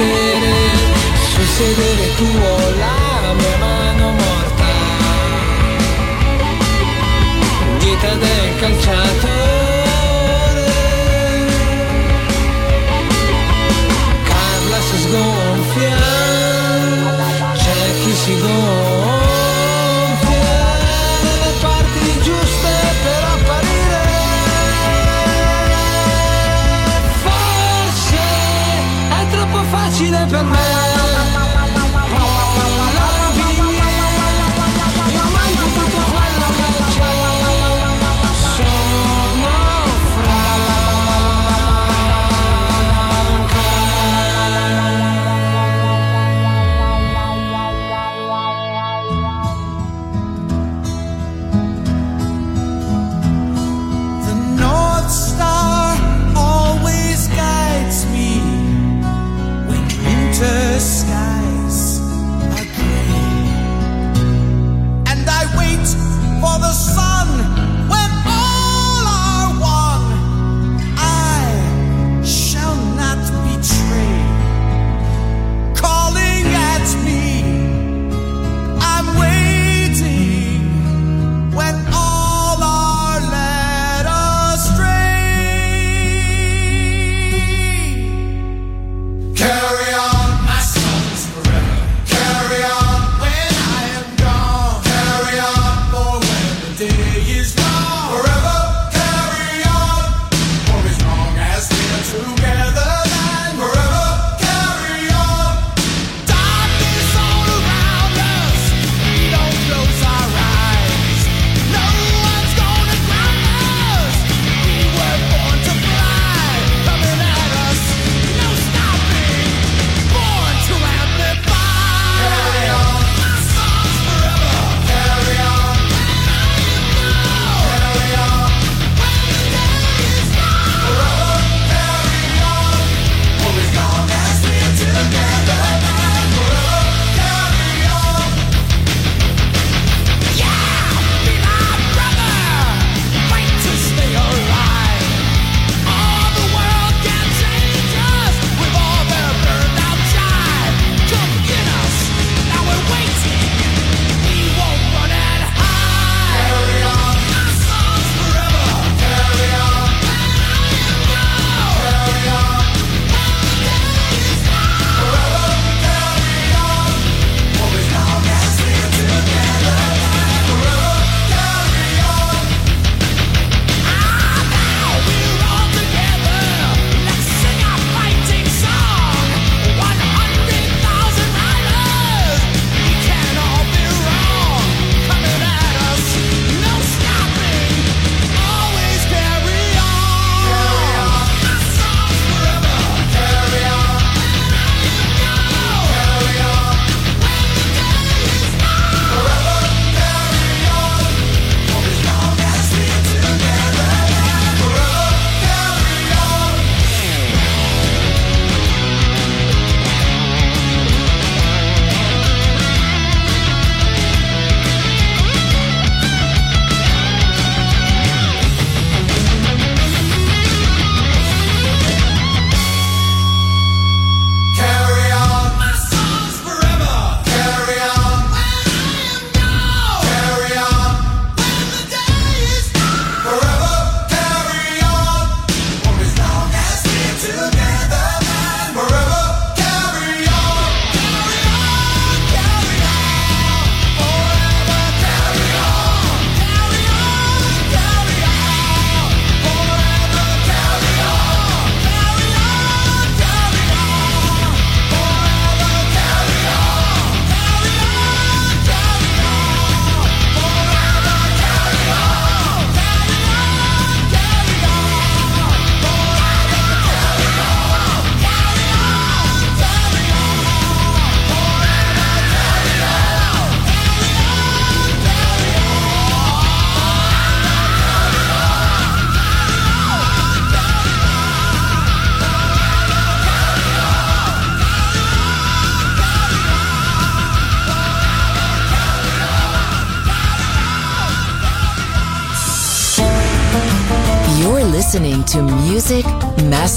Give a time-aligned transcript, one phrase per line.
[0.00, 0.54] sedere,
[1.30, 4.64] sul sedere tuo la mia mano morta.
[7.78, 9.29] Dita del calciato
[30.30, 30.59] 변화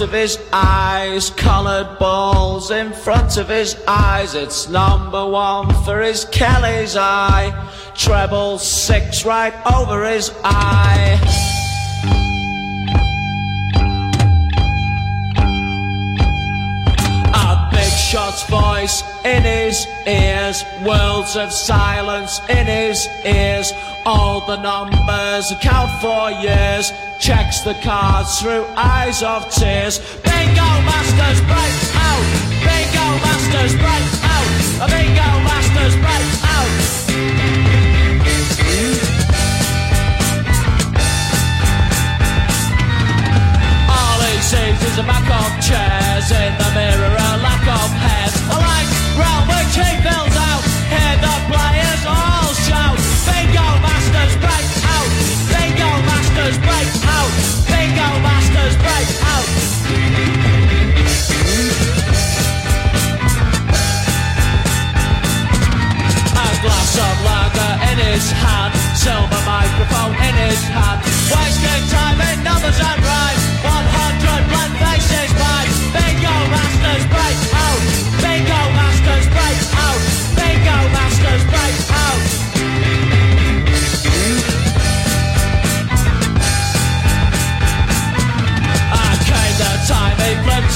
[0.00, 4.34] of his eyes, coloured balls in front of his eyes.
[4.34, 7.52] It's number one for his Kelly's eye,
[7.94, 11.18] treble six right over his eye.
[17.34, 23.72] A big shot's voice in his ears, worlds of silence in his ears.
[24.10, 26.92] All the numbers account for years.
[27.20, 29.98] Checks the cards through eyes of tears.
[30.24, 32.24] Bingo Masters breaks out.
[32.64, 34.48] Bingo Masters breaks out.
[34.88, 36.72] Bingo Masters breaks out.
[43.92, 48.28] All he sees is a back of chairs in the mirror, a lack of hair,
[48.32, 48.88] a All right,
[49.20, 50.64] round the cheek bells out.
[50.88, 51.77] Hear the play.
[56.48, 57.32] masters break out.
[57.68, 59.48] Bingo masters break out.
[66.32, 71.00] A glass of lager in his hand, silver microphone in his hand.
[71.28, 73.44] Wasting time in numbers and rhymes.
[73.60, 75.68] 100 blank faces by.
[75.92, 77.82] Bingo masters break out.
[78.24, 80.00] Bingo masters break out.
[80.38, 81.87] Bingo masters break out.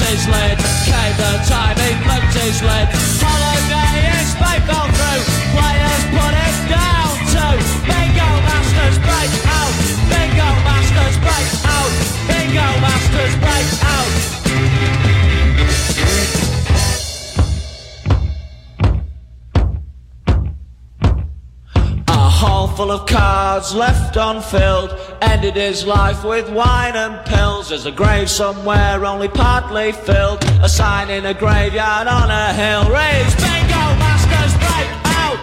[0.09, 0.57] his lid.
[0.85, 2.87] Came the time he flipped his lid.
[3.23, 4.33] Holiday is
[4.67, 5.23] fell through.
[5.55, 7.45] Players put it down to
[7.87, 9.73] Bingo Masters break out.
[10.11, 11.93] Bingo Masters break out.
[12.29, 14.11] Bingo Masters break out.
[22.07, 24.91] A hall full of cards left unfilled
[25.31, 27.69] Ended his life with wine and pills.
[27.69, 30.43] There's a grave somewhere only partly filled.
[30.61, 32.83] A sign in a graveyard on a hill.
[32.91, 34.89] Raise bingo, masters break
[35.21, 35.39] out!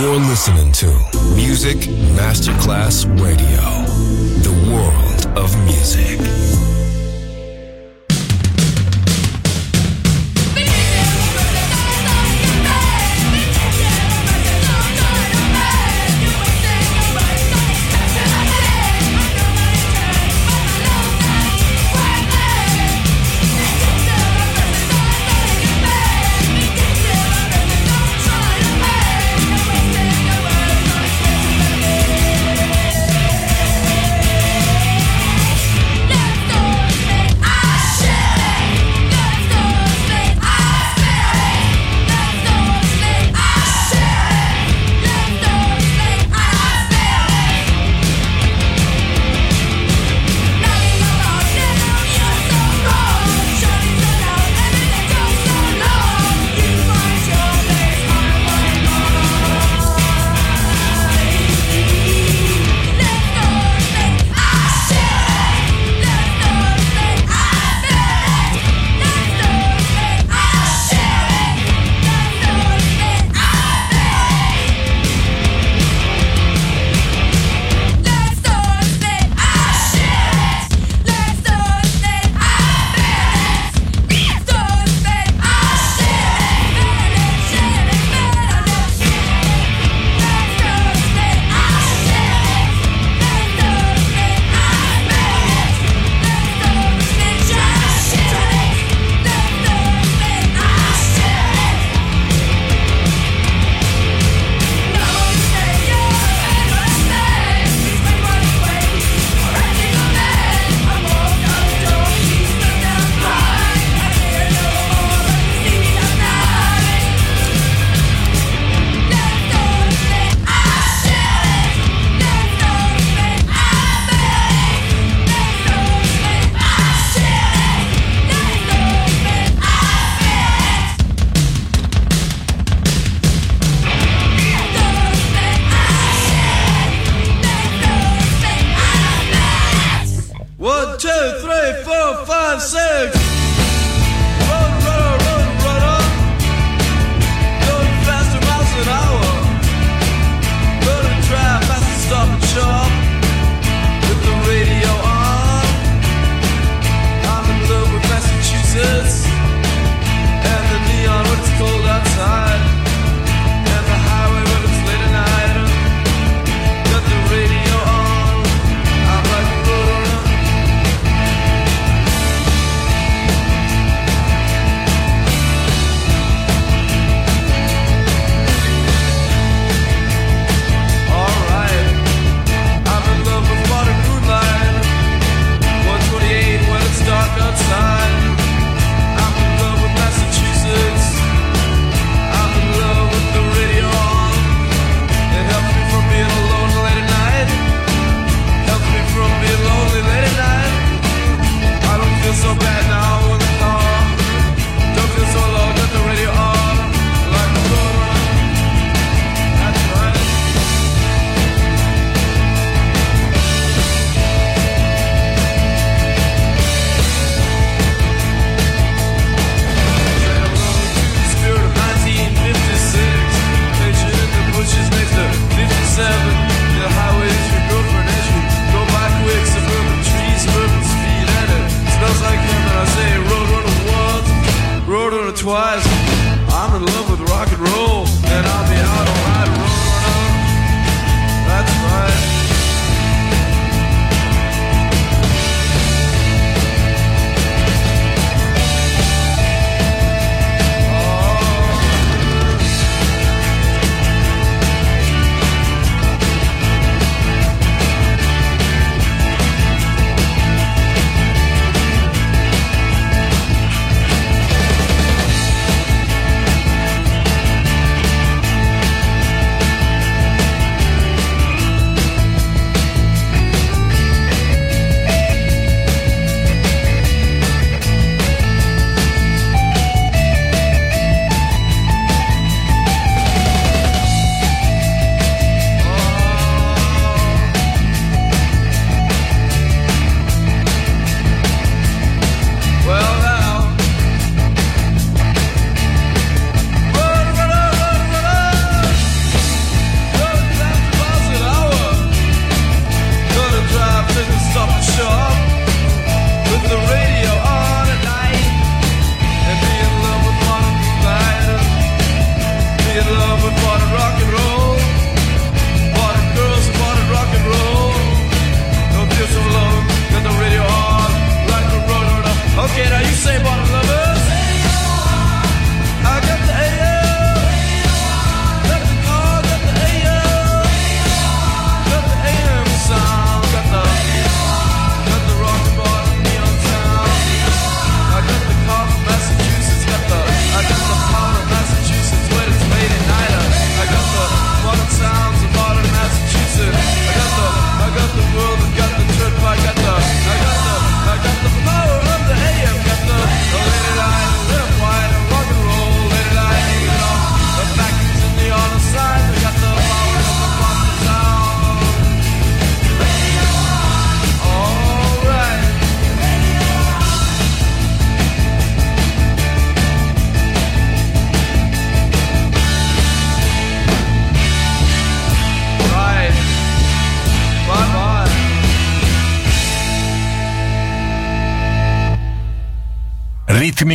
[0.00, 0.86] You're listening to
[1.34, 1.78] Music
[2.16, 3.64] Masterclass Radio,
[4.46, 6.71] the world of music.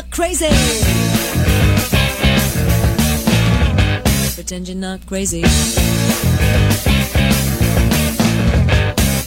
[0.00, 0.48] Not crazy?
[4.34, 5.42] Pretend you're not crazy.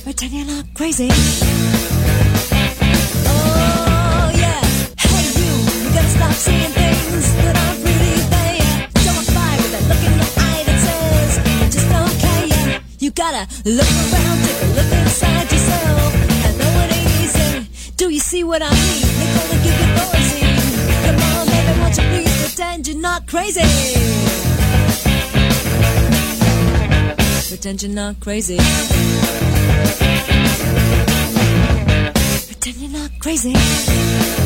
[0.04, 1.10] Pretend you're not crazy.
[3.30, 4.62] Oh yeah,
[4.98, 5.52] hey you,
[5.84, 8.90] you gotta stop seeing things that aren't really there.
[9.06, 12.46] Don't fight with that look in your eye that says I just don't care.
[12.48, 12.82] Yeah.
[12.98, 16.14] You gotta look around, take a look inside yourself.
[16.46, 17.94] I know it ain't easy.
[17.96, 19.06] Do you see what I mean?
[19.20, 20.23] They're gonna give you poison.
[23.04, 23.60] Not crazy?
[27.50, 28.58] Pretend you're not crazy.
[32.48, 34.43] Pretend you're not crazy.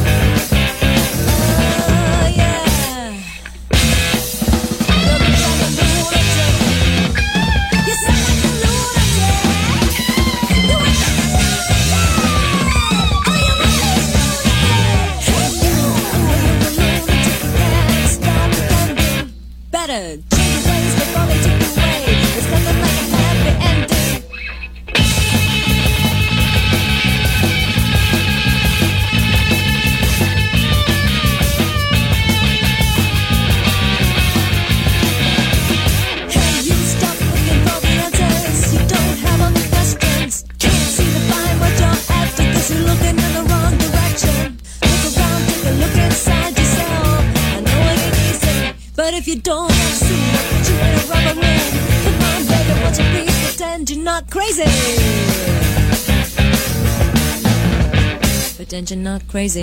[58.88, 59.62] Pretend you're not crazy.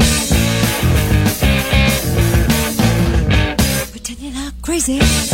[3.91, 5.34] Pretend you're not crazy.